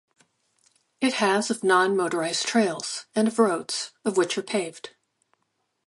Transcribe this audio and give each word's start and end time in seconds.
It 0.99 1.13
has 1.13 1.51
of 1.51 1.63
non-motorized 1.63 2.47
trails, 2.47 3.05
and 3.13 3.27
of 3.27 3.37
roads, 3.37 3.91
of 4.03 4.17
which 4.17 4.35
are 4.35 4.41
paved. 4.41 4.95